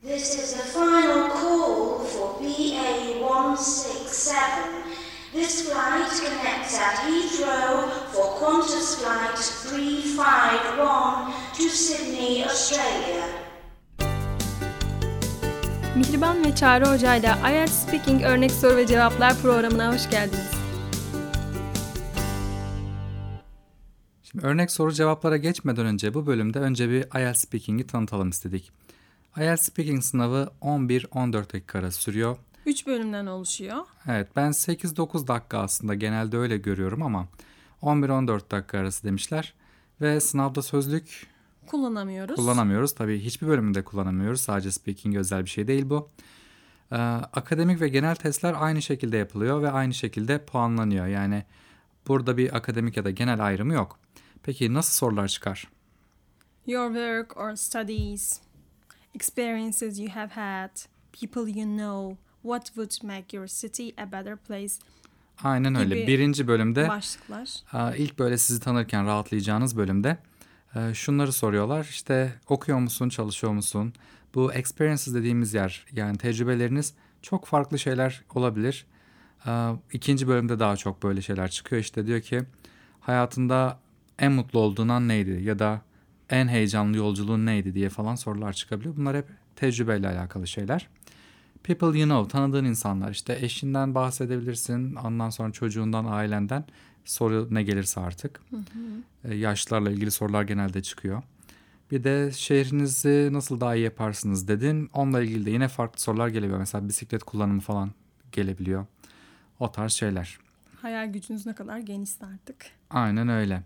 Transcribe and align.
This 0.00 0.38
is 0.38 0.54
the 0.54 0.62
final 0.62 1.28
call 1.28 1.98
for 1.98 2.38
BA 2.38 3.18
167. 3.18 4.94
This 5.32 5.68
flight 5.68 6.08
connects 6.22 6.78
at 6.78 6.94
Heathrow 7.02 7.90
for 8.12 8.38
Qantas 8.38 8.94
Flight 8.94 9.36
351 9.36 11.34
to 11.56 11.68
Sydney, 11.68 12.44
Australia. 12.44 13.24
Mihriban 15.96 16.44
ve 16.44 16.54
Çağrı 16.54 16.84
Hoca 16.86 17.14
ile 17.14 17.34
IELTS 17.50 17.72
Speaking 17.72 18.22
Örnek 18.22 18.50
Soru 18.50 18.76
ve 18.76 18.86
Cevaplar 18.86 19.42
programına 19.42 19.94
hoş 19.94 20.10
geldiniz. 20.10 20.50
Şimdi 24.22 24.46
örnek 24.46 24.70
soru 24.70 24.92
cevaplara 24.92 25.36
geçmeden 25.36 25.86
önce 25.86 26.14
bu 26.14 26.26
bölümde 26.26 26.58
önce 26.58 26.90
bir 26.90 27.20
IELTS 27.20 27.40
Speaking'i 27.40 27.86
tanıtalım 27.86 28.28
istedik. 28.28 28.72
IELTS 29.36 29.62
Speaking 29.62 30.02
sınavı 30.02 30.50
11-14 30.62 31.52
dakika 31.52 31.78
arası 31.78 32.00
sürüyor. 32.00 32.36
3 32.66 32.86
bölümden 32.86 33.26
oluşuyor. 33.26 33.76
Evet 34.08 34.28
ben 34.36 34.50
8-9 34.50 35.26
dakika 35.26 35.58
aslında 35.58 35.94
genelde 35.94 36.36
öyle 36.36 36.56
görüyorum 36.56 37.02
ama 37.02 37.28
11-14 37.82 38.50
dakika 38.50 38.78
arası 38.78 39.04
demişler. 39.04 39.54
Ve 40.00 40.20
sınavda 40.20 40.62
sözlük 40.62 41.26
Kullanamıyoruz. 41.66 42.36
kullanamıyoruz. 42.36 42.94
Tabii 42.94 43.20
hiçbir 43.20 43.46
bölümünde 43.46 43.84
kullanamıyoruz. 43.84 44.40
Sadece 44.40 44.72
speaking 44.72 45.16
özel 45.16 45.44
bir 45.44 45.50
şey 45.50 45.68
değil 45.68 45.90
bu. 45.90 46.08
Ee, 46.92 46.96
akademik 47.32 47.80
ve 47.80 47.88
genel 47.88 48.14
testler 48.16 48.54
aynı 48.58 48.82
şekilde 48.82 49.16
yapılıyor 49.16 49.62
ve 49.62 49.70
aynı 49.70 49.94
şekilde 49.94 50.44
puanlanıyor. 50.44 51.06
Yani 51.06 51.44
burada 52.08 52.36
bir 52.36 52.56
akademik 52.56 52.96
ya 52.96 53.04
da 53.04 53.10
genel 53.10 53.44
ayrımı 53.46 53.74
yok. 53.74 53.98
Peki 54.42 54.74
nasıl 54.74 54.92
sorular 54.92 55.28
çıkar? 55.28 55.68
Your 56.66 56.86
work 56.88 57.36
or 57.36 57.54
studies, 57.56 58.40
experiences 59.14 59.98
you 59.98 60.08
have 60.08 60.30
had, 60.30 60.70
people 61.20 61.48
you 61.58 61.66
know, 61.66 62.16
what 62.42 62.66
would 62.66 63.02
make 63.02 63.36
your 63.36 63.46
city 63.46 63.94
a 64.02 64.12
better 64.12 64.36
place 64.36 64.74
Aynen 65.44 65.74
öyle. 65.74 65.94
Gibi 65.94 66.06
Birinci 66.06 66.48
bölümde 66.48 66.88
başlıklar. 66.88 67.48
e, 67.74 67.98
ilk 67.98 68.18
böyle 68.18 68.38
sizi 68.38 68.60
tanırken 68.60 69.06
rahatlayacağınız 69.06 69.76
bölümde 69.76 70.18
e, 70.74 70.94
şunları 70.94 71.32
soruyorlar. 71.32 71.84
İşte 71.84 72.34
okuyor 72.48 72.78
musun, 72.78 73.08
çalışıyor 73.08 73.52
musun? 73.52 73.92
Bu 74.34 74.52
experiences 74.52 75.14
dediğimiz 75.14 75.54
yer 75.54 75.86
yani 75.92 76.18
tecrübeleriniz 76.18 76.94
çok 77.22 77.46
farklı 77.46 77.78
şeyler 77.78 78.22
olabilir. 78.34 78.86
E, 79.46 79.50
İkinci 79.92 80.28
bölümde 80.28 80.58
daha 80.58 80.76
çok 80.76 81.02
böyle 81.02 81.22
şeyler 81.22 81.50
çıkıyor. 81.50 81.82
İşte 81.82 82.06
diyor 82.06 82.20
ki 82.20 82.42
hayatında 83.00 83.78
en 84.18 84.32
mutlu 84.32 84.58
olduğun 84.58 84.88
an 84.88 85.08
neydi 85.08 85.42
ya 85.42 85.58
da 85.58 85.82
en 86.30 86.48
heyecanlı 86.48 86.96
yolculuğun 86.96 87.46
neydi 87.46 87.74
diye 87.74 87.88
falan 87.88 88.14
sorular 88.14 88.52
çıkabiliyor. 88.52 88.96
Bunlar 88.96 89.16
hep 89.16 89.26
tecrübeyle 89.56 90.08
alakalı 90.08 90.46
şeyler. 90.46 90.88
People 91.64 91.98
you 91.98 92.08
know, 92.08 92.28
tanıdığın 92.28 92.64
insanlar. 92.64 93.10
İşte 93.10 93.38
eşinden 93.40 93.94
bahsedebilirsin, 93.94 94.94
ondan 94.94 95.30
sonra 95.30 95.52
çocuğundan, 95.52 96.04
ailenden 96.04 96.64
soru 97.04 97.48
ne 97.50 97.62
gelirse 97.62 98.00
artık. 98.00 98.40
E, 99.24 99.34
yaşlılarla 99.34 99.90
ilgili 99.90 100.10
sorular 100.10 100.42
genelde 100.42 100.82
çıkıyor. 100.82 101.22
Bir 101.90 102.04
de 102.04 102.30
şehrinizi 102.32 103.28
nasıl 103.32 103.60
daha 103.60 103.74
iyi 103.74 103.84
yaparsınız 103.84 104.48
dedin. 104.48 104.90
Onunla 104.92 105.22
ilgili 105.22 105.46
de 105.46 105.50
yine 105.50 105.68
farklı 105.68 106.00
sorular 106.00 106.28
gelebiliyor. 106.28 106.58
Mesela 106.58 106.88
bisiklet 106.88 107.22
kullanımı 107.22 107.60
falan 107.60 107.90
gelebiliyor. 108.32 108.86
O 109.60 109.72
tarz 109.72 109.92
şeyler. 109.92 110.38
Hayal 110.82 111.12
gücünüz 111.12 111.46
ne 111.46 111.54
kadar 111.54 111.78
genişse 111.78 112.26
artık. 112.26 112.66
Aynen 112.90 113.28
öyle. 113.28 113.62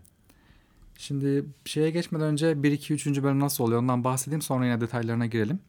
Şimdi 0.97 1.45
şeye 1.65 1.89
geçmeden 1.89 2.25
önce 2.27 2.63
1, 2.63 2.71
2, 2.71 2.93
3. 2.93 3.07
bölüm 3.23 3.39
nasıl 3.39 3.63
oluyor 3.63 3.79
ondan 3.81 4.03
bahsedeyim 4.03 4.41
sonra 4.41 4.65
yine 4.65 4.81
detaylarına 4.81 5.25
girelim. 5.25 5.59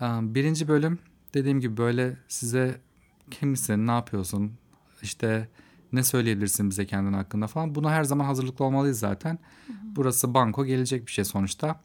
Ee, 0.00 0.04
Birinci 0.22 0.68
bölüm 0.68 0.98
dediğim 1.34 1.60
gibi 1.60 1.76
böyle 1.76 2.16
size 2.28 2.80
kimsin, 3.30 3.86
ne 3.86 3.90
yapıyorsun, 3.90 4.52
işte 5.02 5.48
ne 5.92 6.04
söyleyebilirsin 6.04 6.70
bize 6.70 6.86
kendin 6.86 7.12
hakkında 7.12 7.46
falan. 7.46 7.74
Buna 7.74 7.90
her 7.90 8.04
zaman 8.04 8.24
hazırlıklı 8.24 8.64
olmalıyız 8.64 8.98
zaten. 8.98 9.38
Burası 9.82 10.34
banko 10.34 10.64
gelecek 10.64 11.06
bir 11.06 11.12
şey 11.12 11.24
sonuçta. 11.24 11.80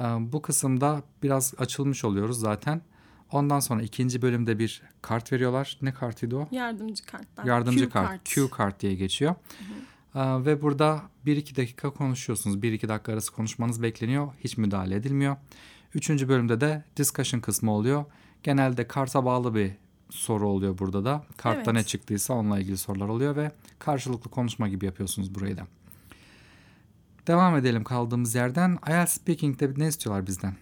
Ee, 0.00 0.02
Bu 0.04 0.42
kısımda 0.42 1.02
biraz 1.22 1.54
açılmış 1.58 2.04
oluyoruz 2.04 2.40
zaten. 2.40 2.80
Ondan 3.32 3.60
sonra 3.60 3.82
ikinci 3.82 4.22
bölümde 4.22 4.58
bir 4.58 4.82
kart 5.02 5.32
veriyorlar. 5.32 5.78
Ne 5.82 5.92
kartıydı 5.92 6.36
o? 6.36 6.48
Yardımcı 6.50 7.04
kartlar. 7.06 7.44
Yardımcı 7.44 7.78
Cue 7.78 7.88
kart, 7.88 8.24
Q 8.24 8.50
kart 8.50 8.80
diye 8.80 8.94
geçiyor. 8.94 9.30
Aa, 9.32 9.34
ve 10.18 10.62
burada 10.62 11.02
1-2 11.26 11.56
dakika 11.56 11.90
konuşuyorsunuz. 11.90 12.56
1-2 12.56 12.88
dakika 12.88 13.12
arası 13.12 13.32
konuşmanız 13.32 13.82
bekleniyor. 13.82 14.32
Hiç 14.44 14.56
müdahale 14.56 14.94
edilmiyor. 14.94 15.36
Üçüncü 15.94 16.28
bölümde 16.28 16.60
de 16.60 16.84
discussion 16.96 17.40
kısmı 17.40 17.72
oluyor. 17.72 18.04
Genelde 18.42 18.86
karta 18.88 19.24
bağlı 19.24 19.54
bir 19.54 19.72
soru 20.10 20.48
oluyor 20.48 20.78
burada 20.78 21.04
da. 21.04 21.24
Kartta 21.36 21.60
Evet. 21.60 21.72
ne 21.72 21.84
çıktıysa 21.84 22.34
onunla 22.34 22.58
ilgili 22.58 22.76
sorular 22.76 23.08
oluyor 23.08 23.36
ve 23.36 23.52
karşılıklı 23.78 24.30
konuşma 24.30 24.68
gibi 24.68 24.86
yapıyorsunuz 24.86 25.34
burayı 25.34 25.56
da. 25.56 25.66
Devam 27.26 27.56
edelim 27.56 27.84
kaldığımız 27.84 28.34
yerden. 28.34 28.78
IELTS 28.88 29.12
Speaking'de 29.12 29.72
ne 29.76 29.88
istiyorlar 29.88 30.26
bizden? 30.26 30.54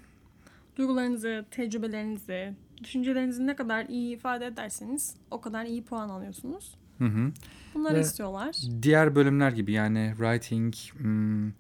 Duygularınızı, 0.77 1.45
tecrübelerinizi, 1.51 2.55
düşüncelerinizi 2.85 3.47
ne 3.47 3.57
kadar 3.57 3.85
iyi 3.87 4.17
ifade 4.17 4.47
ederseniz 4.47 5.15
o 5.31 5.41
kadar 5.41 5.65
iyi 5.65 5.85
puan 5.85 6.09
alıyorsunuz. 6.09 6.75
Hı 6.99 7.05
hı. 7.05 7.33
Bunları 7.75 7.95
Ve- 7.95 8.01
istiyorlar. 8.01 8.57
Diğer 8.83 9.15
bölümler 9.15 9.53
gibi 9.53 9.73
yani 9.73 10.15
writing, 10.17 10.75
hmm, 10.75 11.53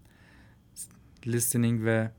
listening 1.26 1.84
ve 1.84 2.10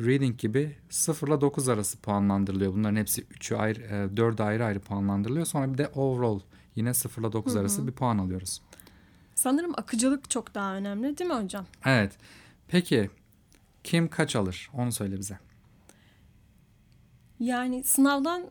reading 0.00 0.38
gibi 0.38 0.76
0 0.90 1.28
ile 1.28 1.40
9 1.40 1.68
arası 1.68 1.98
puanlandırılıyor. 1.98 2.72
Bunların 2.72 2.96
hepsi 2.96 3.22
3'ü 3.22 3.56
ayrı, 3.56 4.10
4'ü 4.14 4.42
ayrı 4.42 4.64
ayrı 4.64 4.80
puanlandırılıyor. 4.80 5.46
Sonra 5.46 5.72
bir 5.72 5.78
de 5.78 5.88
overall 5.88 6.40
yine 6.76 6.94
0 6.94 7.22
ile 7.22 7.32
9 7.32 7.56
arası 7.56 7.86
bir 7.86 7.92
puan 7.92 8.18
alıyoruz. 8.18 8.62
Sanırım 9.34 9.72
akıcılık 9.76 10.30
çok 10.30 10.54
daha 10.54 10.74
önemli 10.74 11.18
değil 11.18 11.30
mi 11.30 11.36
hocam? 11.36 11.66
Evet. 11.84 12.12
Peki 12.68 13.10
kim 13.84 14.08
kaç 14.08 14.36
alır? 14.36 14.70
Onu 14.74 14.92
söyle 14.92 15.18
bize. 15.18 15.38
Yani 17.40 17.84
sınavdan 17.84 18.42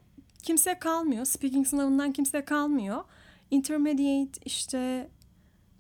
kimse 0.44 0.80
kalmıyor. 0.80 1.26
Speaking 1.26 1.68
sınavından 1.68 2.14
kimse 2.14 2.46
kalmıyor. 2.46 3.04
Intermediate 3.52 4.40
işte 4.46 5.10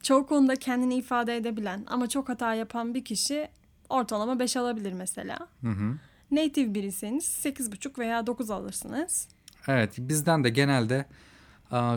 çoğu 0.03 0.27
konuda 0.27 0.55
kendini 0.55 0.95
ifade 0.95 1.35
edebilen 1.35 1.83
ama 1.87 2.09
çok 2.09 2.29
hata 2.29 2.53
yapan 2.53 2.93
bir 2.93 3.05
kişi 3.05 3.47
ortalama 3.89 4.39
5 4.39 4.57
alabilir 4.57 4.93
mesela. 4.93 5.37
Hı 5.61 5.69
hı. 5.69 5.95
Native 6.31 6.73
biriyseniz 6.73 7.23
8,5 7.23 7.99
veya 7.99 8.27
9 8.27 8.51
alırsınız. 8.51 9.27
Evet 9.67 9.93
bizden 9.97 10.43
de 10.43 10.49
genelde 10.49 11.05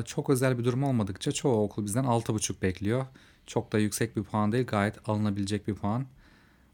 çok 0.04 0.30
özel 0.30 0.58
bir 0.58 0.64
durum 0.64 0.84
olmadıkça 0.84 1.32
çoğu 1.32 1.64
okul 1.64 1.84
bizden 1.84 2.04
6,5 2.04 2.62
bekliyor. 2.62 3.06
Çok 3.46 3.72
da 3.72 3.78
yüksek 3.78 4.16
bir 4.16 4.22
puan 4.22 4.52
değil 4.52 4.66
gayet 4.66 5.08
alınabilecek 5.08 5.68
bir 5.68 5.74
puan. 5.74 6.06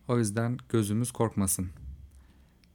O 0.08 0.18
yüzden 0.18 0.58
gözümüz 0.68 1.12
korkmasın. 1.12 1.68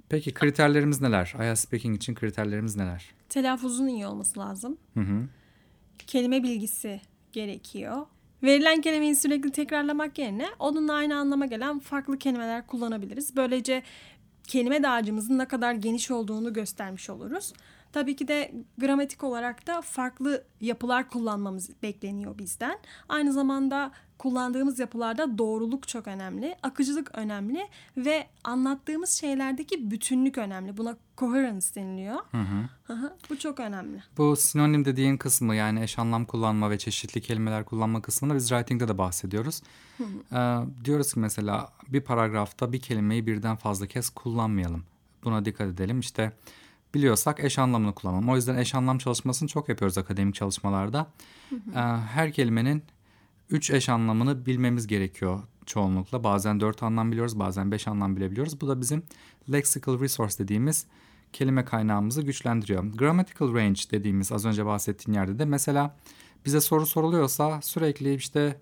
Peki 0.09 0.33
kriterlerimiz 0.33 1.01
neler? 1.01 1.33
IELTS 1.39 1.59
Speaking 1.59 1.95
için 1.95 2.15
kriterlerimiz 2.15 2.75
neler? 2.75 3.11
Telaffuzun 3.29 3.87
iyi 3.87 4.07
olması 4.07 4.39
lazım. 4.39 4.77
Hı 4.93 4.99
hı. 4.99 5.27
Kelime 6.07 6.43
bilgisi 6.43 7.01
gerekiyor. 7.31 8.05
Verilen 8.43 8.81
kelimeyi 8.81 9.15
sürekli 9.15 9.51
tekrarlamak 9.51 10.17
yerine 10.17 10.47
onunla 10.59 10.93
aynı 10.93 11.17
anlama 11.17 11.45
gelen 11.45 11.79
farklı 11.79 12.17
kelimeler 12.17 12.67
kullanabiliriz. 12.67 13.35
Böylece 13.35 13.83
kelime 14.47 14.83
dağarcığımızın 14.83 15.37
ne 15.37 15.47
kadar 15.47 15.73
geniş 15.73 16.11
olduğunu 16.11 16.53
göstermiş 16.53 17.09
oluruz. 17.09 17.53
Tabii 17.93 18.15
ki 18.15 18.27
de 18.27 18.51
gramatik 18.77 19.23
olarak 19.23 19.67
da 19.67 19.81
farklı 19.81 20.43
yapılar 20.61 21.09
kullanmamız 21.09 21.69
bekleniyor 21.83 22.37
bizden. 22.37 22.79
Aynı 23.09 23.33
zamanda 23.33 23.91
kullandığımız 24.21 24.79
yapılarda 24.79 25.37
doğruluk 25.37 25.87
çok 25.87 26.07
önemli, 26.07 26.55
akıcılık 26.63 27.11
önemli 27.13 27.67
ve 27.97 28.27
anlattığımız 28.43 29.09
şeylerdeki 29.09 29.91
bütünlük 29.91 30.37
önemli. 30.37 30.77
Buna 30.77 30.97
coherence 31.17 31.67
deniliyor. 31.75 32.15
Hı 32.31 32.93
hı, 32.93 33.13
Bu 33.29 33.39
çok 33.39 33.59
önemli. 33.59 34.03
Bu 34.17 34.35
sinonim 34.35 34.85
dediğin 34.85 35.17
kısmı 35.17 35.55
yani 35.55 35.83
eş 35.83 35.99
anlam 35.99 36.25
kullanma 36.25 36.69
ve 36.69 36.77
çeşitli 36.77 37.21
kelimeler 37.21 37.65
kullanma 37.65 38.01
kısmını 38.01 38.35
biz 38.35 38.49
writing'de 38.49 38.87
de 38.87 38.97
bahsediyoruz. 38.97 39.61
Ee, 39.99 40.57
diyoruz 40.85 41.13
ki 41.13 41.19
mesela 41.19 41.69
bir 41.87 42.01
paragrafta 42.01 42.71
bir 42.71 42.79
kelimeyi 42.79 43.27
birden 43.27 43.55
fazla 43.55 43.87
kez 43.87 44.09
kullanmayalım. 44.09 44.83
Buna 45.23 45.45
dikkat 45.45 45.67
edelim. 45.67 45.99
İşte 45.99 46.31
biliyorsak 46.93 47.43
eş 47.43 47.59
anlamını 47.59 47.95
kullanalım. 47.95 48.29
O 48.29 48.35
yüzden 48.35 48.57
eş 48.57 48.75
anlam 48.75 48.97
çalışmasını 48.97 49.49
çok 49.49 49.69
yapıyoruz 49.69 49.97
akademik 49.97 50.35
çalışmalarda. 50.35 51.07
Ee, 51.51 51.79
her 52.13 52.31
kelimenin 52.31 52.83
üç 53.51 53.71
eş 53.71 53.89
anlamını 53.89 54.45
bilmemiz 54.45 54.87
gerekiyor 54.87 55.39
çoğunlukla. 55.65 56.23
Bazen 56.23 56.59
dört 56.59 56.83
anlam 56.83 57.11
biliyoruz, 57.11 57.39
bazen 57.39 57.71
beş 57.71 57.87
anlam 57.87 58.15
bilebiliyoruz. 58.15 58.61
Bu 58.61 58.67
da 58.67 58.81
bizim 58.81 59.03
lexical 59.51 59.99
resource 59.99 60.37
dediğimiz 60.37 60.85
kelime 61.33 61.65
kaynağımızı 61.65 62.21
güçlendiriyor. 62.21 62.83
Grammatical 62.83 63.53
range 63.53 63.81
dediğimiz 63.91 64.31
az 64.31 64.45
önce 64.45 64.65
bahsettiğim 64.65 65.15
yerde 65.15 65.39
de 65.39 65.45
mesela 65.45 65.95
bize 66.45 66.61
soru 66.61 66.85
soruluyorsa 66.85 67.61
sürekli 67.61 68.13
işte 68.13 68.59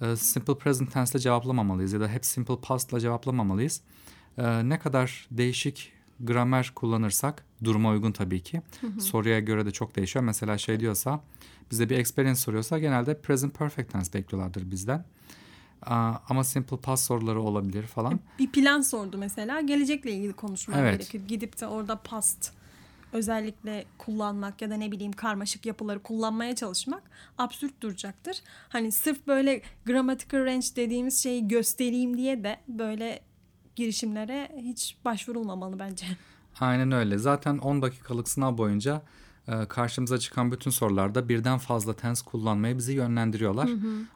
e, 0.00 0.16
simple 0.16 0.58
present 0.58 0.92
tense 0.92 1.12
ile 1.12 1.22
cevaplamamalıyız 1.22 1.92
ya 1.92 2.00
da 2.00 2.08
hep 2.08 2.24
simple 2.24 2.60
past 2.62 2.92
ile 2.92 3.00
cevaplamamalıyız. 3.00 3.80
E, 4.38 4.68
ne 4.68 4.78
kadar 4.78 5.28
değişik 5.30 5.92
gramer 6.20 6.72
kullanırsak 6.74 7.44
duruma 7.64 7.90
uygun 7.90 8.12
tabii 8.12 8.40
ki. 8.42 8.62
Soruya 9.00 9.40
göre 9.40 9.66
de 9.66 9.70
çok 9.70 9.96
değişiyor. 9.96 10.24
Mesela 10.24 10.58
şey 10.58 10.80
diyorsa 10.80 11.20
bize 11.70 11.90
bir 11.90 11.98
experience 11.98 12.40
soruyorsa 12.40 12.78
genelde 12.78 13.20
present 13.20 13.54
perfect 13.58 13.92
tense 13.92 14.12
bekliyorlardır 14.12 14.70
bizden. 14.70 15.04
Ama 16.28 16.44
simple 16.44 16.76
past 16.76 17.04
soruları 17.04 17.40
olabilir 17.42 17.82
falan. 17.82 18.20
Bir 18.38 18.52
plan 18.52 18.80
sordu 18.80 19.18
mesela. 19.18 19.60
Gelecekle 19.60 20.12
ilgili 20.12 20.32
konuşmak 20.32 20.78
Evet. 20.78 20.98
gerekir. 21.00 21.28
Gidip 21.28 21.60
de 21.60 21.66
orada 21.66 21.96
past 21.96 22.52
özellikle 23.12 23.84
kullanmak 23.98 24.62
ya 24.62 24.70
da 24.70 24.74
ne 24.76 24.92
bileyim 24.92 25.12
karmaşık 25.12 25.66
yapıları 25.66 26.02
kullanmaya 26.02 26.54
çalışmak 26.54 27.02
absürt 27.38 27.80
duracaktır. 27.80 28.36
Hani 28.68 28.92
sırf 28.92 29.26
böyle 29.26 29.62
grammatical 29.86 30.44
range 30.44 30.66
dediğimiz 30.76 31.22
şeyi 31.22 31.48
göstereyim 31.48 32.16
diye 32.16 32.44
de 32.44 32.58
böyle 32.68 33.20
girişimlere 33.78 34.50
hiç 34.56 34.96
başvurulmamalı 35.04 35.78
bence. 35.78 36.06
Aynen 36.60 36.92
öyle. 36.92 37.18
Zaten 37.18 37.58
10 37.58 37.82
dakikalık 37.82 38.28
sınav 38.28 38.58
boyunca 38.58 39.02
e, 39.48 39.66
karşımıza 39.68 40.18
çıkan 40.18 40.52
bütün 40.52 40.70
sorularda 40.70 41.28
birden 41.28 41.58
fazla 41.58 41.96
tense 41.96 42.24
kullanmaya 42.24 42.78
bizi 42.78 42.92
yönlendiriyorlar. 42.92 43.70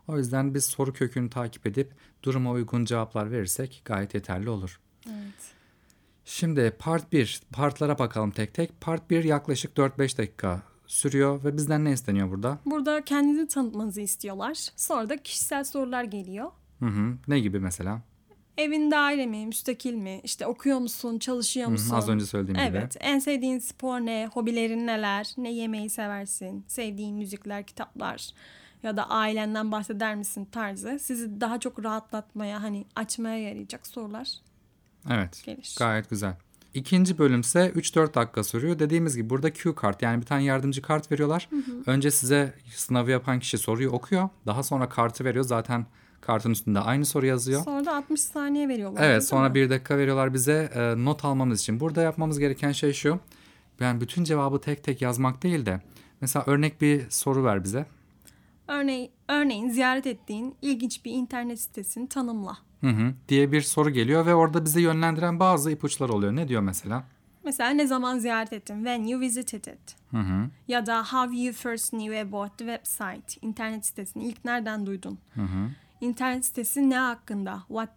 O 0.08 0.18
yüzden 0.18 0.54
biz 0.54 0.64
soru 0.64 0.92
kökünü 0.92 1.30
takip 1.30 1.66
edip 1.66 1.92
duruma 2.22 2.50
uygun 2.50 2.84
cevaplar 2.84 3.30
verirsek 3.30 3.82
gayet 3.84 4.14
yeterli 4.14 4.50
olur. 4.50 4.80
Evet. 5.06 5.54
Şimdi 6.24 6.76
part 6.78 7.12
1. 7.12 7.42
Partlara 7.52 7.98
bakalım 7.98 8.30
tek 8.30 8.54
tek. 8.54 8.80
Part 8.80 9.10
1 9.10 9.24
yaklaşık 9.24 9.76
4-5 9.76 10.18
dakika 10.18 10.62
sürüyor 10.86 11.44
ve 11.44 11.56
bizden 11.56 11.84
ne 11.84 11.92
isteniyor 11.92 12.30
burada? 12.30 12.58
Burada 12.66 13.04
kendinizi 13.04 13.48
tanıtmanızı 13.48 14.00
istiyorlar. 14.00 14.68
Sonra 14.76 15.08
da 15.08 15.16
kişisel 15.22 15.64
sorular 15.64 16.04
geliyor. 16.04 16.50
Hı 16.78 16.86
hı. 16.86 17.14
Ne 17.28 17.40
gibi 17.40 17.60
mesela? 17.60 18.02
Evin 18.58 18.90
daire 18.90 19.26
mi, 19.26 19.46
müstakil 19.46 19.94
mi? 19.94 20.20
İşte 20.24 20.46
okuyor 20.46 20.78
musun, 20.78 21.18
çalışıyor 21.18 21.66
Hı 21.66 21.70
hı, 21.70 21.72
musun? 21.72 21.94
Az 21.94 22.08
önce 22.08 22.26
söylediğim 22.26 22.66
gibi. 22.66 22.78
Evet. 22.78 22.96
En 23.00 23.18
sevdiğin 23.18 23.58
spor 23.58 24.00
ne? 24.00 24.28
Hobilerin 24.32 24.86
neler? 24.86 25.34
Ne 25.36 25.52
yemeyi 25.52 25.90
seversin? 25.90 26.64
Sevdiğin 26.68 27.16
müzikler, 27.16 27.66
kitaplar 27.66 28.28
ya 28.82 28.96
da 28.96 29.10
ailenden 29.10 29.72
bahseder 29.72 30.14
misin 30.14 30.48
tarzı 30.52 30.98
sizi 30.98 31.40
daha 31.40 31.60
çok 31.60 31.84
rahatlatmaya, 31.84 32.62
hani 32.62 32.84
açmaya 32.96 33.38
yarayacak 33.38 33.86
sorular. 33.86 34.28
Evet. 35.10 35.42
Geliş. 35.46 35.74
Gayet 35.74 36.10
güzel. 36.10 36.34
İkinci 36.74 37.18
bölümse 37.18 37.72
3-4 37.76 38.14
dakika 38.14 38.44
sürüyor. 38.44 38.78
Dediğimiz 38.78 39.16
gibi 39.16 39.30
burada 39.30 39.52
Q 39.52 39.74
kart 39.74 40.02
yani 40.02 40.20
bir 40.20 40.26
tane 40.26 40.44
yardımcı 40.44 40.82
kart 40.82 41.12
veriyorlar. 41.12 41.48
Önce 41.86 42.10
size 42.10 42.54
sınavı 42.74 43.10
yapan 43.10 43.38
kişi 43.38 43.58
soruyu 43.58 43.90
okuyor. 43.90 44.28
Daha 44.46 44.62
sonra 44.62 44.88
kartı 44.88 45.24
veriyor. 45.24 45.44
Zaten 45.44 45.86
kartın 46.22 46.50
üstünde 46.50 46.80
aynı 46.80 47.04
soru 47.06 47.26
yazıyor. 47.26 47.64
Sonra 47.64 47.84
da 47.86 47.96
60 47.96 48.20
saniye 48.20 48.68
veriyorlar. 48.68 49.02
Evet 49.04 49.28
sonra 49.28 49.48
mi? 49.48 49.54
bir 49.54 49.70
dakika 49.70 49.98
veriyorlar 49.98 50.34
bize 50.34 50.70
e, 50.74 51.04
not 51.04 51.24
almamız 51.24 51.60
için. 51.60 51.80
Burada 51.80 52.02
yapmamız 52.02 52.38
gereken 52.38 52.72
şey 52.72 52.92
şu. 52.92 53.18
Ben 53.80 54.00
bütün 54.00 54.24
cevabı 54.24 54.60
tek 54.60 54.84
tek 54.84 55.02
yazmak 55.02 55.42
değil 55.42 55.66
de 55.66 55.80
mesela 56.20 56.44
örnek 56.46 56.80
bir 56.80 57.10
soru 57.10 57.44
ver 57.44 57.64
bize. 57.64 57.86
Örneğin, 58.68 59.10
örneğin 59.28 59.68
ziyaret 59.70 60.06
ettiğin 60.06 60.54
ilginç 60.62 61.04
bir 61.04 61.12
internet 61.12 61.60
sitesini 61.60 62.08
tanımla. 62.08 62.58
Hı 62.80 62.86
hı, 62.90 63.14
diye 63.28 63.52
bir 63.52 63.60
soru 63.60 63.90
geliyor 63.90 64.26
ve 64.26 64.34
orada 64.34 64.64
bizi 64.64 64.80
yönlendiren 64.80 65.40
bazı 65.40 65.70
ipuçları 65.70 66.12
oluyor. 66.12 66.36
Ne 66.36 66.48
diyor 66.48 66.62
mesela? 66.62 67.04
Mesela 67.44 67.70
ne 67.70 67.86
zaman 67.86 68.18
ziyaret 68.18 68.52
ettin? 68.52 68.74
When 68.76 69.04
you 69.04 69.20
visited 69.20 69.64
it. 69.64 69.96
Hı 70.10 70.16
hı, 70.16 70.48
Ya 70.68 70.86
da 70.86 71.04
how 71.04 71.36
you 71.44 71.52
first 71.52 71.90
knew 71.90 72.20
about 72.20 72.58
the 72.58 72.64
website. 72.64 73.46
İnternet 73.46 73.86
sitesini 73.86 74.24
ilk 74.24 74.44
nereden 74.44 74.86
duydun? 74.86 75.18
hı 75.34 75.42
hı. 75.42 75.68
İnternet 76.06 76.44
sitesi 76.44 76.90
ne 76.90 76.98
hakkında? 76.98 77.62
What 77.68 77.88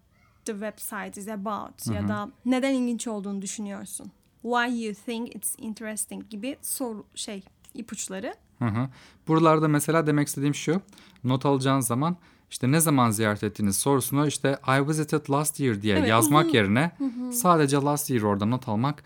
the 0.44 0.52
website 0.52 1.20
is 1.20 1.28
about. 1.28 1.86
Ya 1.94 2.08
da 2.08 2.28
neden 2.44 2.74
ilginç 2.74 3.06
olduğunu 3.08 3.42
düşünüyorsun? 3.42 4.10
Why 4.42 4.84
you 4.84 4.94
think 4.94 5.36
it's 5.36 5.54
interesting 5.58 6.30
gibi 6.30 6.56
soru 6.62 7.04
şey 7.14 7.44
ipuçları. 7.74 8.34
Hı 8.58 8.64
hı. 8.64 8.88
Buralarda 9.28 9.68
mesela 9.68 10.06
demek 10.06 10.28
istediğim 10.28 10.54
şu. 10.54 10.80
Not 11.24 11.46
alacağınız 11.46 11.86
zaman 11.86 12.16
işte 12.50 12.72
ne 12.72 12.80
zaman 12.80 13.10
ziyaret 13.10 13.44
ettiğiniz 13.44 13.76
sorusunu 13.76 14.26
işte 14.26 14.58
I 14.68 14.88
visited 14.88 15.30
last 15.30 15.60
year 15.60 15.82
diye 15.82 15.96
Evet, 15.98 16.08
yazmak 16.08 16.46
uzun- 16.46 16.54
yerine 16.54 16.90
sadece 17.32 17.76
last 17.76 18.10
year 18.10 18.22
orada 18.22 18.46
not 18.46 18.68
almak 18.68 19.04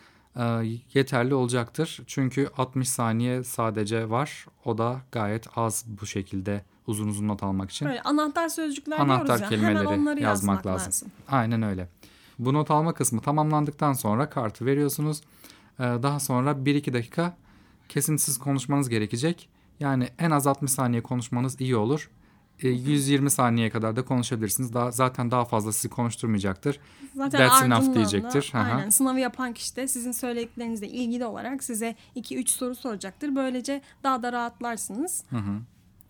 yeterli 0.94 1.34
olacaktır. 1.34 2.00
Çünkü 2.06 2.48
60 2.56 2.88
saniye 2.88 3.44
sadece 3.44 4.10
var. 4.10 4.46
O 4.64 4.78
da 4.78 5.00
gayet 5.12 5.46
az 5.56 5.84
bu 6.00 6.06
şekilde 6.06 6.64
uzun 6.86 7.08
uzun 7.08 7.28
not 7.28 7.42
almak 7.42 7.70
için. 7.70 7.88
Böyle 7.88 8.02
anahtar 8.02 8.48
sözcükler 8.48 8.98
Anahtar 8.98 9.26
diyoruz 9.26 9.42
ya. 9.42 9.48
kelimeleri 9.48 9.78
Hemen 9.78 9.98
onları 9.98 10.20
yazmak 10.20 10.24
yazmak 10.56 10.66
lazım. 10.66 10.86
lazım. 10.86 11.08
Aynen 11.28 11.62
öyle. 11.62 11.88
Bu 12.38 12.54
not 12.54 12.70
alma 12.70 12.94
kısmı 12.94 13.20
tamamlandıktan 13.20 13.92
sonra 13.92 14.30
kartı 14.30 14.66
veriyorsunuz. 14.66 15.20
Ee, 15.78 15.82
daha 15.82 16.20
sonra 16.20 16.50
1-2 16.50 16.92
dakika 16.92 17.36
kesintisiz 17.88 18.38
konuşmanız 18.38 18.88
gerekecek. 18.88 19.48
Yani 19.80 20.08
en 20.18 20.30
az 20.30 20.46
60 20.46 20.70
saniye 20.70 21.02
konuşmanız 21.02 21.60
iyi 21.60 21.76
olur. 21.76 22.10
Ee, 22.62 22.68
120 22.68 23.30
saniyeye 23.30 23.70
kadar 23.70 23.96
da 23.96 24.04
konuşabilirsiniz. 24.04 24.74
Daha, 24.74 24.90
zaten 24.90 25.30
daha 25.30 25.44
fazla 25.44 25.72
sizi 25.72 25.88
konuşturmayacaktır. 25.88 26.80
Zaten 27.14 27.48
That's 27.48 27.62
enough 27.62 27.86
da- 27.86 27.94
diyecektir. 27.94 28.50
Hı 28.52 28.58
hı. 28.58 28.62
Aynen 28.62 28.90
sınavı 28.90 29.20
yapan 29.20 29.52
kişi 29.52 29.76
de 29.76 29.88
sizin 29.88 30.12
söylediklerinizle 30.12 30.88
ilgili 30.88 31.24
olarak 31.24 31.64
size 31.64 31.96
2-3 32.16 32.48
soru 32.48 32.74
soracaktır. 32.74 33.36
Böylece 33.36 33.82
daha 34.02 34.22
da 34.22 34.32
rahatlarsınız. 34.32 35.24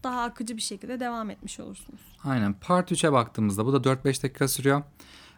Daha 0.05 0.23
akıcı 0.23 0.57
bir 0.57 0.63
şekilde 0.63 1.01
devam 1.01 1.31
etmiş 1.31 1.61
olursunuz. 1.61 2.01
Aynen. 2.25 2.53
Part 2.53 2.93
3'e 2.93 3.13
baktığımızda 3.13 3.67
bu 3.67 3.73
da 3.73 3.91
4-5 3.91 4.23
dakika 4.23 4.49
sürüyor. 4.49 4.83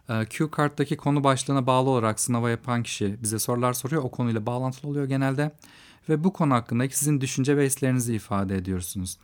Ee, 0.09 0.25
Q 0.29 0.51
karttaki 0.51 0.97
konu 0.97 1.23
başlığına 1.23 1.67
bağlı 1.67 1.89
olarak 1.89 2.19
sınava 2.19 2.49
yapan 2.49 2.83
kişi 2.83 3.17
bize 3.23 3.39
sorular 3.39 3.73
soruyor. 3.73 4.03
O 4.03 4.11
konuyla 4.11 4.45
bağlantılı 4.45 4.89
oluyor 4.91 5.05
genelde. 5.05 5.51
Ve 6.09 6.23
bu 6.23 6.33
konu 6.33 6.53
hakkındaki 6.53 6.99
sizin 6.99 7.21
düşünce 7.21 7.57
ve 7.57 7.65
hislerinizi 7.65 8.15
ifade 8.15 8.55
ediyorsunuz. 8.57 9.17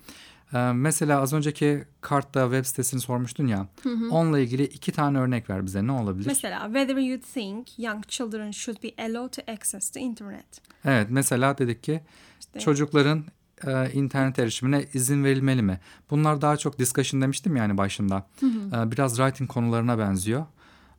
Ee, 0.53 0.57
mesela 0.57 1.21
az 1.21 1.33
önceki 1.33 1.83
kartta 2.01 2.43
web 2.43 2.65
sitesini 2.65 3.01
sormuştun 3.01 3.47
ya. 3.47 3.67
Onunla 4.11 4.39
ilgili 4.39 4.63
iki 4.63 4.91
tane 4.91 5.19
örnek 5.19 5.49
ver 5.49 5.65
bize. 5.65 5.87
Ne 5.87 5.91
olabilir? 5.91 6.27
Mesela 6.27 6.65
whether 6.65 6.97
you 6.97 7.19
think 7.33 7.79
young 7.79 8.07
children 8.07 8.51
should 8.51 8.83
be 8.83 9.03
allowed 9.03 9.33
to 9.33 9.51
access 9.51 9.89
the 9.89 9.99
internet. 9.99 10.45
Evet 10.85 11.07
mesela 11.09 11.57
dedik 11.57 11.83
ki 11.83 12.01
İşte 12.39 12.59
çocukların 12.59 13.23
e, 13.67 13.91
internet 13.91 14.39
erişimine 14.39 14.85
izin 14.93 15.23
verilmeli 15.23 15.61
mi? 15.61 15.79
Bunlar 16.09 16.41
daha 16.41 16.57
çok 16.57 16.79
discussion 16.79 17.21
demiştim 17.21 17.55
yani 17.55 17.77
başında. 17.77 18.27
E, 18.43 18.91
biraz 18.91 19.17
writing 19.17 19.49
konularına 19.49 19.99
benziyor. 19.99 20.45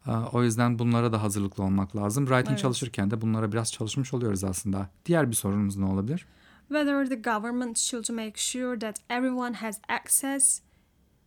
E, 0.07 0.11
o 0.11 0.43
yüzden 0.43 0.79
bunlara 0.79 1.13
da 1.13 1.23
hazırlıklı 1.23 1.65
olmak 1.65 1.97
lazım. 1.97 2.25
Writing 2.27 2.51
Evet. 2.51 2.59
çalışırken 2.63 3.11
de 3.11 3.21
bunlara 3.21 3.53
biraz 3.53 3.73
çalışmış 3.73 4.15
oluyoruz 4.15 4.45
aslında. 4.45 4.89
Diğer 5.07 5.31
bir 5.31 5.37
sorunumuz 5.37 5.77
ne 5.77 5.85
olabilir? 5.85 6.27
Whether 6.71 7.09
the 7.09 7.15
government 7.15 7.79
should 7.79 8.11
make 8.11 8.37
sure 8.37 8.79
that 8.79 8.97
everyone 9.09 9.55
has 9.55 9.81
access 9.89 10.61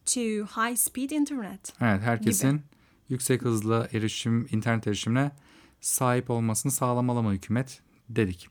to 0.06 0.46
high 0.46 0.76
speed 0.76 1.10
internet. 1.10 1.74
Evet 1.82 2.02
herkesin 2.02 2.62
yüksek 3.10 3.42
hızlı 3.42 3.88
erişim, 3.94 4.48
internet 4.52 4.88
erişimine 4.88 5.32
sahip 5.82 6.30
olmasını 6.30 6.72
sağlamalı 6.72 7.24
mı 7.24 7.32
hükümet 7.32 7.82
dedik. 8.10 8.48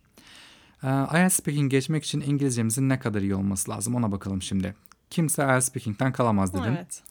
Ee, 0.83 0.89
IELTS 0.89 1.35
Speaking 1.35 1.71
geçmek 1.71 2.05
için 2.05 2.21
İngilizcemizin 2.21 2.89
ne 2.89 2.99
kadar 2.99 3.21
iyi 3.21 3.35
olması 3.35 3.71
lazım 3.71 3.95
ona 3.95 4.13
bakalım 4.13 4.43
şimdi. 4.43 4.75
Kimse 5.11 5.43
IELTS 5.43 5.65
Speaking'den 5.69 6.13
kalamaz 6.13 6.55
dedim. 6.55 6.75
Evet. 6.77 7.03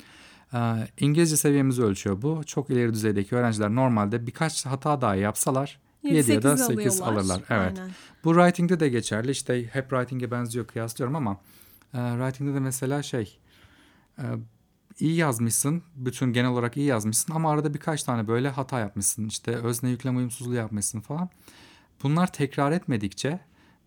Ee, 0.53 0.87
İngilizce 0.99 1.37
seviyemizi 1.37 1.83
ölçüyor 1.83 2.21
bu. 2.21 2.41
Çok 2.45 2.69
ileri 2.69 2.93
düzeydeki 2.93 3.35
öğrenciler 3.35 3.75
normalde 3.75 4.27
birkaç 4.27 4.65
hata 4.65 5.01
daha 5.01 5.15
yapsalar 5.15 5.79
7 6.03 6.31
ya 6.31 6.43
da 6.43 6.53
7-8 6.53 6.57
8 6.57 7.01
alıyorlar. 7.01 7.07
alırlar. 7.07 7.43
Evet. 7.49 7.79
Aynen. 7.79 7.91
Bu 8.23 8.33
writing'de 8.33 8.79
de 8.79 8.89
geçerli. 8.89 9.31
İşte 9.31 9.67
hep 9.73 9.89
writing'e 9.89 10.31
benziyor 10.31 10.67
kıyaslıyorum 10.67 11.15
ama 11.15 11.31
e, 11.93 11.97
writing'de 11.97 12.53
de 12.53 12.59
mesela 12.59 13.03
şey 13.03 13.39
e, 14.17 14.23
iyi 14.99 15.15
yazmışsın. 15.15 15.83
Bütün 15.95 16.33
genel 16.33 16.49
olarak 16.49 16.77
iyi 16.77 16.85
yazmışsın 16.85 17.33
ama 17.33 17.51
arada 17.51 17.73
birkaç 17.73 18.03
tane 18.03 18.27
böyle 18.27 18.49
hata 18.49 18.79
yapmışsın. 18.79 19.27
İşte 19.27 19.55
özne 19.55 19.89
yüklem 19.89 20.17
uyumsuzluğu 20.17 20.55
yapmışsın 20.55 20.99
falan. 20.99 21.29
Bunlar 22.03 22.33
tekrar 22.33 22.71
etmedikçe 22.71 23.39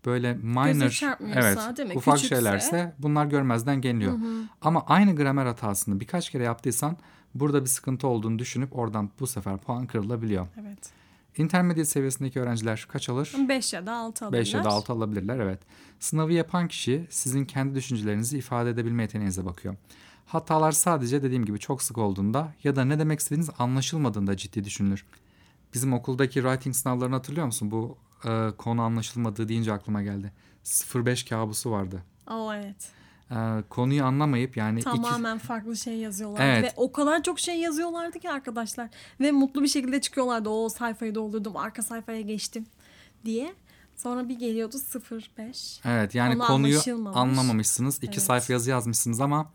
böyle 0.05 0.33
minor 0.33 1.03
evet 1.33 1.77
değil 1.77 1.89
mi? 1.89 1.95
ufak 1.95 2.15
Küçükse. 2.15 2.35
şeylerse 2.35 2.93
bunlar 2.99 3.25
görmezden 3.25 3.81
geliniyor. 3.81 4.13
Ama 4.61 4.85
aynı 4.87 5.15
gramer 5.15 5.45
hatasını 5.45 5.99
birkaç 5.99 6.29
kere 6.29 6.43
yaptıysan 6.43 6.97
burada 7.35 7.61
bir 7.61 7.69
sıkıntı 7.69 8.07
olduğunu 8.07 8.39
düşünüp 8.39 8.77
oradan 8.77 9.09
bu 9.19 9.27
sefer 9.27 9.57
puan 9.57 9.87
kırılabiliyor. 9.87 10.47
Evet. 10.61 10.89
Intermediate 11.37 11.85
seviyesindeki 11.85 12.39
öğrenciler 12.39 12.85
kaç 12.89 13.09
alır? 13.09 13.33
5 13.49 13.73
ya 13.73 13.85
da 13.85 13.93
6 13.93 14.25
alırlar. 14.25 14.39
5 14.39 14.53
ya 14.53 14.63
da 14.63 14.69
6 14.69 14.93
alabilirler 14.93 15.39
evet. 15.39 15.59
Sınavı 15.99 16.33
yapan 16.33 16.67
kişi 16.67 17.07
sizin 17.09 17.45
kendi 17.45 17.75
düşüncelerinizi 17.75 18.37
ifade 18.37 18.69
edebilme 18.69 19.01
yeteneğinize 19.03 19.45
bakıyor. 19.45 19.75
Hatalar 20.25 20.71
sadece 20.71 21.23
dediğim 21.23 21.45
gibi 21.45 21.59
çok 21.59 21.83
sık 21.83 21.97
olduğunda 21.97 22.53
ya 22.63 22.75
da 22.75 22.85
ne 22.85 22.99
demek 22.99 23.19
istediğiniz 23.19 23.49
anlaşılmadığında 23.59 24.37
ciddi 24.37 24.63
düşünülür. 24.63 25.05
Bizim 25.73 25.93
okuldaki 25.93 26.33
writing 26.33 26.75
sınavlarını 26.75 27.15
hatırlıyor 27.15 27.45
musun? 27.45 27.71
Bu 27.71 27.97
e, 28.25 28.51
konu 28.57 28.81
anlaşılmadığı 28.81 29.47
deyince 29.47 29.73
aklıma 29.73 30.03
geldi. 30.03 30.31
05 30.95 31.23
kabusu 31.23 31.71
vardı. 31.71 32.03
Aa 32.27 32.57
evet. 32.57 32.91
E, 33.31 33.35
konuyu 33.69 34.03
anlamayıp 34.03 34.57
yani 34.57 34.79
iki, 34.79 34.83
Tamamen 34.83 35.37
farklı 35.37 35.77
şey 35.77 35.97
yazıyorlardı 35.97 36.43
Evet. 36.43 36.63
ve 36.63 36.73
o 36.77 36.91
kadar 36.91 37.23
çok 37.23 37.39
şey 37.39 37.59
yazıyorlardı 37.59 38.19
ki 38.19 38.31
arkadaşlar 38.31 38.89
ve 39.19 39.31
mutlu 39.31 39.63
bir 39.63 39.67
şekilde 39.67 40.01
çıkıyorlardı. 40.01 40.49
O 40.49 40.69
sayfayı 40.69 41.15
doldurdum, 41.15 41.57
arka 41.57 41.81
sayfaya 41.81 42.21
geçtim 42.21 42.65
diye. 43.25 43.53
Sonra 43.95 44.29
bir 44.29 44.39
geliyordu 44.39 44.77
05. 45.37 45.79
Evet 45.85 46.15
yani 46.15 46.37
Konu 46.37 46.47
konuyu 46.47 46.79
anlamamışsınız. 47.13 47.97
İki 47.97 48.07
Evet. 48.07 48.21
sayfa 48.21 48.53
yazı 48.53 48.69
yazmışsınız 48.69 49.21
ama 49.21 49.51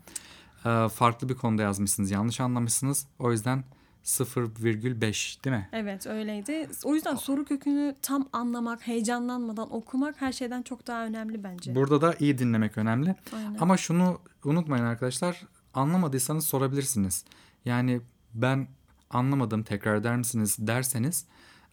e, 0.65 0.89
farklı 0.89 1.29
bir 1.29 1.35
konuda 1.35 1.61
yazmışsınız. 1.61 2.11
Yanlış 2.11 2.39
anlamışsınız. 2.39 3.07
O 3.19 3.31
yüzden 3.31 3.63
0,5 4.03 5.43
değil 5.43 5.55
mi? 5.55 5.69
Evet 5.71 6.07
öyleydi. 6.07 6.69
O 6.83 6.95
yüzden 6.95 7.15
soru 7.15 7.45
kökünü 7.45 7.95
tam 8.01 8.29
anlamak, 8.33 8.87
heyecanlanmadan 8.87 9.73
okumak 9.73 10.21
her 10.21 10.31
şeyden 10.31 10.61
çok 10.61 10.87
daha 10.87 11.05
önemli 11.05 11.43
bence. 11.43 11.75
Burada 11.75 12.01
da 12.01 12.15
iyi 12.19 12.37
dinlemek 12.37 12.77
önemli. 12.77 13.15
Aynen. 13.35 13.57
Ama 13.59 13.77
şunu 13.77 14.19
unutmayın 14.43 14.85
arkadaşlar. 14.85 15.41
Anlamadıysanız 15.73 16.45
sorabilirsiniz. 16.45 17.25
Yani 17.65 18.01
ben 18.33 18.67
anlamadım 19.09 19.63
tekrar 19.63 19.95
eder 19.95 20.17
misiniz 20.17 20.55
derseniz 20.59 21.25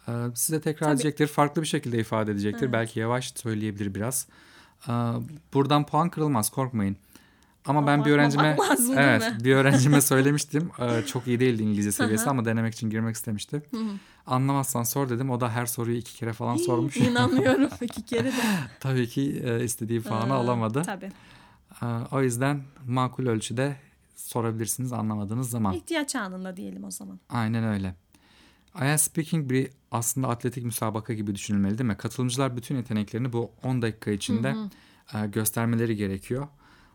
e, 0.09 0.13
size 0.35 0.61
tekrar 0.61 0.87
Tabii. 0.87 0.95
edecektir. 0.95 1.27
Farklı 1.27 1.63
bir 1.63 1.67
şekilde 1.67 1.99
ifade 1.99 2.31
edecektir. 2.31 2.63
Evet. 2.63 2.73
Belki 2.73 3.01
yavaş 3.01 3.33
söyleyebilir 3.37 3.95
biraz. 3.95 4.27
E, 4.89 4.93
Buradan 5.55 5.87
puan 5.87 6.11
kırılmaz 6.11 6.51
korkmayın. 6.51 6.97
Ama 7.69 7.87
ben 7.87 8.05
bir 8.05 8.11
öğrencime 8.11 8.57
lazım, 8.71 8.99
evet 8.99 9.33
bir 9.45 9.55
öğrencime 9.55 10.01
söylemiştim. 10.13 10.71
E, 10.79 11.07
Çok 11.07 11.27
iyi 11.27 11.41
değildi 11.41 11.63
İngilizce 11.63 11.93
seviyesi 11.93 12.31
ama 12.31 12.45
denemek 12.45 12.75
için 12.75 12.91
girmek 12.91 13.17
istemişti. 13.17 13.63
Anlamazsan 14.27 14.83
sor 14.83 15.09
dedim. 15.09 15.31
O 15.31 15.41
da 15.41 15.51
her 15.51 15.67
soruyu 15.67 15.97
iki 15.97 16.15
kere 16.15 16.33
falan 16.33 16.57
sormuş. 16.57 16.97
İnanmıyorum 16.97 17.69
iki 17.81 18.03
kere 18.03 18.29
de. 18.29 18.43
Tabii 18.81 19.09
ki 19.09 19.43
e, 19.45 19.65
istediği 19.65 20.03
puanı 20.03 20.33
Ha, 20.33 20.35
alamadı. 20.35 20.83
Tabii. 20.83 21.13
Ee, 21.83 21.87
O 22.13 22.23
yüzden 22.23 22.63
makul 22.87 23.27
ölçüde 23.27 23.77
sorabilirsiniz 24.17 24.93
anlamadığınız 24.93 25.51
zaman. 25.51 25.75
İhtiyaç 25.75 26.17
anında 26.17 26.57
diyelim 26.57 26.85
o 26.85 26.91
zaman. 26.91 27.21
Aynen 27.29 27.65
öyle. 27.65 27.95
IELTS 28.83 29.03
Speaking 29.03 29.51
bir 29.51 29.71
aslında 29.91 30.29
atletik 30.29 30.65
müsabaka 30.65 31.13
gibi 31.13 31.35
düşünülmeli 31.35 31.79
değil 31.79 31.89
mi? 31.89 31.97
Katılımcılar 31.97 32.57
bütün 32.57 32.77
yeteneklerini 32.77 33.33
bu 33.33 33.51
10 33.63 33.83
dakika 33.83 34.11
içinde 34.11 34.55
e, 35.15 35.27
göstermeleri 35.27 35.97
gerekiyor. 35.97 36.49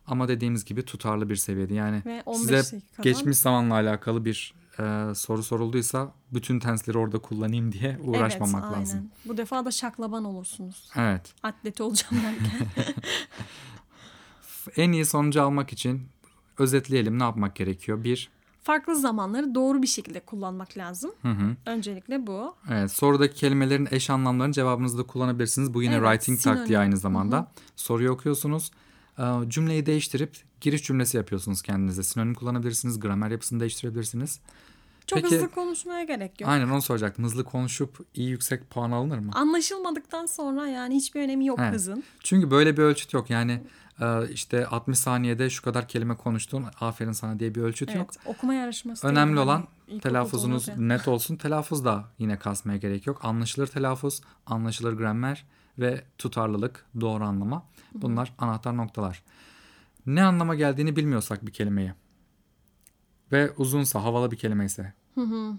Ama 0.08 0.28
dediğimiz 0.28 0.66
gibi 0.66 0.84
tutarlı 0.86 1.30
bir 1.30 1.36
seviyede. 1.36 1.74
Yani 1.74 2.02
Ve 2.06 2.24
15 2.26 2.42
size 2.42 2.78
dakikadan- 2.78 3.04
geçmiş 3.04 3.38
zamanla 3.38 3.74
alakalı 3.74 4.26
bir 4.26 4.54
e, 4.80 5.16
soru 5.16 5.44
sorulduysa 5.44 6.12
bütün 6.34 6.60
tensleri 6.60 6.98
orada 6.98 7.20
kullanayım 7.20 7.72
diye 7.72 7.98
uğraşmamak 8.04 8.64
evet, 8.68 8.78
lazım. 8.78 8.98
Aynen. 9.00 9.12
Bu 9.26 9.38
defa 9.38 9.66
da 9.66 9.72
şaklaban 9.72 10.24
olursunuz. 10.24 10.90
Evet. 10.96 11.34
Atlet 11.44 11.82
olacağım 11.82 12.16
derken. 12.24 12.68
En 14.78 14.92
iyi 14.92 15.06
sonucu 15.06 15.42
almak 15.44 15.74
için 15.74 16.08
özetleyelim 16.58 17.20
ne 17.20 17.24
yapmak 17.24 17.56
gerekiyor? 17.56 18.04
Bir, 18.04 18.30
Farklı 18.62 18.96
zamanları 18.96 19.56
doğru 19.56 19.82
bir 19.82 19.88
şekilde 19.88 20.20
kullanmak 20.20 20.78
lazım. 20.78 21.12
hı 21.22 21.28
hı. 21.32 21.56
Öncelikle 21.66 22.28
bu. 22.28 22.56
Evet, 22.72 22.92
sorudaki 22.92 23.36
kelimelerin 23.36 23.88
eş 23.92 24.10
anlamlarını 24.10 24.54
cevabınızda 24.54 25.04
kullanabilirsiniz. 25.04 25.74
Bu 25.74 25.84
yine 25.84 25.96
Evet, 25.96 26.08
writing 26.12 26.40
sinonim. 26.40 26.60
taktiği 26.60 26.78
aynı 26.80 26.98
zamanda. 26.98 27.52
Soruyu 27.76 28.12
okuyorsunuz. 28.12 28.72
E, 29.20 29.24
Cümleyi 29.48 29.86
değiştirip 29.86 30.38
giriş 30.62 30.84
cümlesi 30.84 31.18
yapıyorsunuz 31.18 31.62
kendinize. 31.62 32.04
Sinonim 32.04 32.34
kullanabilirsiniz, 32.34 33.00
gramer 33.00 33.32
yapısını 33.32 33.60
değiştirebilirsiniz. 33.60 34.40
Çok 35.08 35.22
Peki- 35.22 35.36
hızlı 35.36 35.50
konuşmaya 35.52 36.04
gerek 36.04 36.42
yok. 36.42 36.50
Aynen 36.50 36.70
onu 36.70 36.82
soracaktım. 36.82 37.26
Hızlı 37.26 37.44
konuşup 37.44 38.06
iyi 38.14 38.30
yüksek 38.30 38.70
puan 38.70 38.92
alınır 38.92 39.20
mı? 39.20 39.32
Anlaşılmadıktan 39.34 40.26
sonra 40.26 40.68
yani 40.68 40.96
hiçbir 40.96 41.22
önemi 41.22 41.46
yok 41.46 41.60
Evet. 41.62 41.74
hızın. 41.74 42.04
Çünkü 42.24 42.52
böyle 42.52 42.78
bir 42.78 42.82
ölçüt 42.82 43.14
yok. 43.14 43.30
Yani 43.30 43.62
e, 44.02 44.30
işte 44.30 44.68
60 44.68 45.00
saniyede 45.00 45.50
şu 45.50 45.62
kadar 45.64 45.88
kelime 45.88 46.16
konuştun, 46.16 46.66
aferin 46.80 47.12
sana 47.12 47.40
diye 47.40 47.56
bir 47.56 47.62
ölçüt 47.62 47.90
Evet. 47.90 48.00
yok. 48.00 48.10
Okuma 48.26 48.54
yarışması. 48.54 49.08
Önemli 49.08 49.36
değil, 49.36 49.46
olan 49.46 49.68
telaffuzunuz 50.02 50.68
net 50.78 51.08
olsun. 51.08 51.36
Telaffuz 51.36 51.86
da 51.86 52.06
yine 52.20 52.40
kasmaya 52.40 52.78
gerek 52.78 53.08
yok. 53.08 53.26
Anlaşılır 53.26 53.68
telaffuz, 53.68 54.22
anlaşılır 54.46 54.94
gramer 54.94 55.46
ve 55.80 56.04
tutarlılık, 56.18 56.86
doğru 57.02 57.24
anlama. 57.24 57.66
Bunlar 57.94 58.34
anahtar 58.38 58.78
noktalar. 58.78 59.24
Ne 60.06 60.24
anlama 60.24 60.56
geldiğini 60.56 60.96
bilmiyorsak 60.96 61.46
bir 61.46 61.52
kelimeyi 61.52 61.94
ve 63.32 63.52
uzunsa, 63.58 64.04
havalı 64.04 64.32
bir 64.32 64.38
kelime 64.38 64.66
ise 64.66 64.94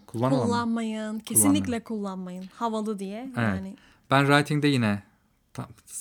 kullanalım 0.06 0.38
mı? 0.40 0.47
Kullanmayın. 0.47 1.18
Kesinlikle 1.18 1.80
kullanmayın. 1.85 2.44
Havalı 2.54 2.99
diye. 2.99 3.33
Yani 3.37 3.76
Ben 4.11 4.26
writing'de 4.26 4.68
yine 4.68 5.02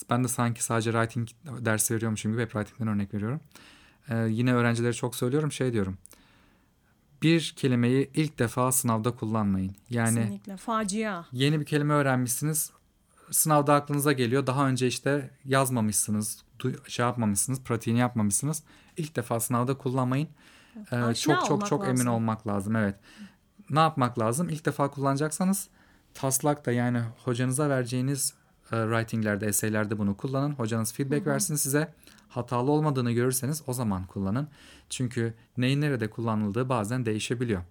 ben 0.09 0.23
de 0.23 0.27
sanki 0.27 0.63
sadece 0.63 0.91
writing 0.91 1.29
dersi 1.45 1.95
veriyormuşum 1.95 2.31
gibi 2.31 2.41
hep 2.41 2.51
writing'den 2.51 2.87
örnek 2.87 3.13
veriyorum. 3.13 3.41
Ee, 4.09 4.17
yine 4.17 4.53
öğrencilere 4.53 4.93
çok 4.93 5.15
söylüyorum 5.15 5.51
şey 5.51 5.73
diyorum. 5.73 5.97
Bir 7.21 7.53
kelimeyi 7.57 8.11
ilk 8.13 8.39
defa 8.39 8.71
sınavda 8.71 9.11
kullanmayın. 9.15 9.75
Yani 9.89 10.19
kesinlikle. 10.19 10.57
Facia. 10.57 11.23
yeni 11.31 11.59
bir 11.59 11.65
kelime 11.65 11.93
öğrenmişsiniz. 11.93 12.71
Sınavda 13.31 13.73
aklınıza 13.73 14.11
geliyor. 14.11 14.47
Daha 14.47 14.67
önce 14.67 14.87
işte 14.87 15.29
yazmamışsınız, 15.45 16.43
şey 16.87 17.05
yapmamışsınız, 17.05 17.61
pratiğini 17.63 17.99
yapmamışsınız. 17.99 18.63
İlk 18.97 19.15
defa 19.15 19.39
sınavda 19.39 19.77
kullanmayın. 19.77 20.27
Ee, 20.91 20.95
Aşina 20.95 21.35
çok 21.35 21.45
çok 21.47 21.65
çok 21.67 21.83
emin 21.83 21.97
lazım. 21.97 22.13
olmak 22.13 22.47
lazım. 22.47 22.75
Evet. 22.75 22.95
Ne 23.69 23.79
yapmak 23.79 24.19
lazım? 24.19 24.49
İlk 24.49 24.65
defa 24.65 24.91
kullanacaksanız 24.91 25.67
taslakta 26.13 26.71
yani 26.71 27.01
hocanıza 27.23 27.69
vereceğiniz 27.69 28.33
e, 28.65 28.69
writinglerde, 28.69 29.45
eseylerde 29.47 29.97
bunu 29.97 30.17
kullanın. 30.17 30.51
Hocanız 30.51 30.93
feedback 30.93 31.27
versin 31.27 31.55
size. 31.55 31.93
Hatalı 32.29 32.71
olmadığını 32.71 33.11
görürseniz 33.11 33.63
o 33.67 33.73
zaman 33.73 34.05
kullanın. 34.05 34.47
Çünkü 34.89 35.33
neyin 35.57 35.81
nerede 35.81 36.09
kullanıldığı 36.09 36.69
bazen 36.69 37.05
değişebiliyor. 37.05 37.61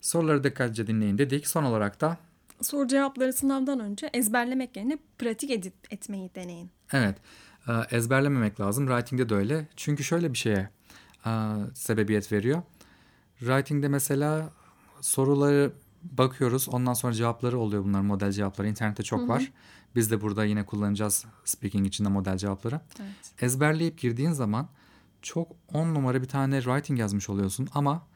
Soruları 0.00 0.44
dikkatlice 0.44 0.86
dinleyin 0.86 1.18
dedik. 1.18 1.46
Son 1.46 1.64
olarak 1.64 2.00
da 2.00 2.16
Soru 2.62 2.88
cevapları 2.88 3.32
sınavdan 3.32 3.80
önce 3.80 4.10
ezberlemek 4.14 4.76
yerine 4.76 4.98
pratik 5.18 5.50
edip 5.50 5.74
etmeyi 5.90 6.34
deneyin. 6.34 6.70
Evet. 6.92 7.16
e, 7.68 7.96
Ezberlememek 7.96 8.60
lazım. 8.60 8.86
Writing'de 8.86 9.28
de 9.28 9.34
öyle. 9.34 9.68
Çünkü 9.76 10.04
şöyle 10.04 10.32
bir 10.32 10.38
şeye 10.38 10.70
e, 11.26 11.30
sebebiyet 11.74 12.32
veriyor. 12.32 12.62
Writing'de 13.38 13.88
mesela 13.88 14.50
soruları 15.00 15.72
bakıyoruz. 16.02 16.68
Ondan 16.68 16.94
sonra 16.94 17.12
cevapları 17.12 17.58
oluyor 17.58 17.84
bunlar 17.84 18.00
model 18.00 18.32
cevapları. 18.32 18.68
İnternette 18.68 19.02
çok 19.02 19.28
var. 19.28 19.52
Biz 19.96 20.10
de 20.10 20.20
burada 20.20 20.44
yine 20.44 20.66
kullanacağız 20.66 21.24
speaking 21.44 21.86
içinde 21.86 22.08
model 22.08 22.36
cevapları. 22.36 22.80
Evet. 23.00 23.42
Ezberleyip 23.42 23.98
girdiğin 23.98 24.32
zaman 24.32 24.68
çok 25.22 25.48
on 25.72 25.94
numara 25.94 26.22
bir 26.22 26.28
tane 26.28 26.62
writing 26.62 27.00
yazmış 27.00 27.30
oluyorsun 27.30 27.68
ama 27.74 28.06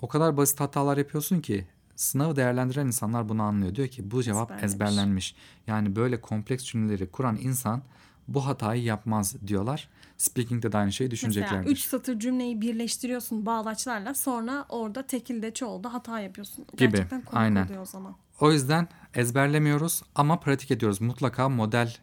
o 0.00 0.08
kadar 0.08 0.36
basit 0.36 0.60
hatalar 0.60 0.96
yapıyorsun 0.96 1.40
ki 1.40 1.66
sınavı 1.96 2.36
değerlendiren 2.36 2.86
insanlar 2.86 3.28
bunu 3.28 3.42
anlıyor. 3.42 3.74
Diyor 3.74 3.88
ki 3.88 4.10
bu 4.10 4.22
cevap 4.22 4.50
Ezberlemiş. 4.50 4.74
ezberlenmiş. 4.74 5.34
Yani 5.66 5.96
böyle 5.96 6.20
kompleks 6.20 6.64
cümleleri 6.64 7.06
kuran 7.10 7.36
insan 7.36 7.82
bu 8.28 8.46
hatayı 8.46 8.82
yapmaz 8.82 9.36
diyorlar. 9.46 9.88
Speaking'de 10.18 10.72
de 10.72 10.78
aynı 10.78 10.92
şeyi 10.92 11.08
Mesela 11.08 11.30
düşüneceklerdir. 11.30 11.70
üç 11.70 11.80
satır 11.84 12.18
cümleyi 12.18 12.60
birleştiriyorsun 12.60 13.46
bağlaçlarla 13.46 14.14
sonra 14.14 14.66
orada 14.68 15.06
tekilde 15.06 15.54
çoğulda 15.54 15.92
hata 15.94 16.20
yapıyorsun. 16.20 16.64
Gibi, 16.76 16.90
Gerçekten 16.90 17.20
komik 17.20 17.34
aynen. 17.36 17.66
oluyor 17.66 17.82
o 17.82 17.86
zaman. 17.86 18.16
O 18.40 18.52
yüzden 18.52 18.88
ezberlemiyoruz 19.14 20.02
ama 20.14 20.40
pratik 20.40 20.70
ediyoruz. 20.70 21.00
Mutlaka 21.00 21.48
model 21.48 21.96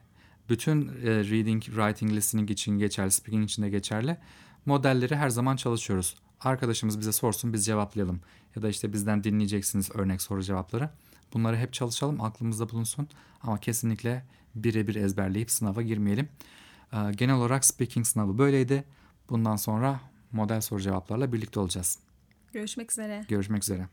bütün 0.49 0.87
e, 0.87 0.91
reading, 1.05 1.63
writing, 1.63 2.11
listening 2.11 2.51
için 2.51 2.79
geçerli, 2.79 3.11
speaking 3.11 3.43
için 3.45 3.63
de 3.63 3.69
geçerli. 3.69 4.17
Modelleri 4.65 5.15
her 5.15 5.29
zaman 5.29 5.55
çalışıyoruz. 5.55 6.15
Arkadaşımız 6.43 6.99
bize 6.99 7.11
sorsun 7.11 7.53
biz 7.53 7.65
cevaplayalım. 7.65 8.21
Ya 8.55 8.61
da 8.61 8.69
işte 8.69 8.93
bizden 8.93 9.23
dinleyeceksiniz 9.23 9.89
örnek 9.95 10.21
soru 10.21 10.43
cevapları. 10.43 10.89
Bunları 11.33 11.57
hep 11.57 11.73
çalışalım 11.73 12.21
aklımızda 12.21 12.69
bulunsun. 12.69 13.07
Ama 13.41 13.59
kesinlikle 13.59 14.25
birebir 14.55 14.95
ezberleyip 14.95 15.51
sınava 15.51 15.81
girmeyelim. 15.81 16.29
Ee, 16.93 16.97
Genel 17.15 17.35
olarak 17.35 17.65
speaking 17.65 18.05
sınavı 18.05 18.37
böyleydi. 18.37 18.83
Bundan 19.29 19.55
sonra 19.55 19.99
model 20.31 20.61
soru 20.61 20.81
cevaplarla 20.81 21.33
birlikte 21.33 21.59
olacağız. 21.59 21.99
Görüşmek 22.53 22.91
üzere. 22.91 23.25
Görüşmek 23.27 23.63
üzere. 23.63 23.87